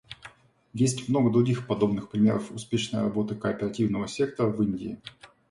[0.73, 4.99] Есть много других подобных примеров успешной работы кооперативного сектора в Индии.